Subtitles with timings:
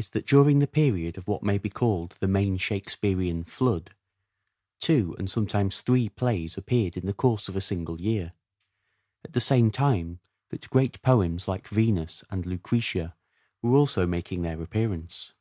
[0.00, 3.96] tjiat Curing the period of what may be called the main Shakespearean flood,
[4.78, 8.32] two and sometimes three plays appeared in the course of a single year,
[9.24, 13.12] at the same time that great poems like" Venus" and" Lucrece"
[13.60, 15.32] were also making their appearance.